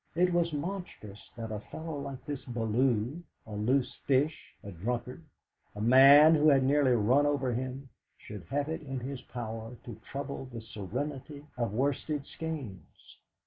It 0.15 0.33
was 0.33 0.51
monstrous 0.51 1.19
that 1.37 1.51
a 1.51 1.59
fellow 1.59 1.95
like 1.99 2.25
this 2.25 2.43
Bellew, 2.45 3.21
a 3.45 3.53
loose 3.55 3.93
fish, 4.07 4.35
a 4.63 4.71
drunkard, 4.71 5.23
a 5.75 5.79
man 5.81 6.33
who 6.33 6.49
had 6.49 6.63
nearly 6.63 6.93
run 6.93 7.27
over 7.27 7.53
him, 7.53 7.87
should 8.17 8.41
have 8.45 8.67
it 8.67 8.81
in 8.81 8.99
his 8.99 9.21
power 9.21 9.77
to 9.85 10.01
trouble 10.11 10.45
the 10.51 10.61
serenity 10.61 11.45
of 11.55 11.73
Worsted 11.73 12.25
Skeynes. 12.25 13.19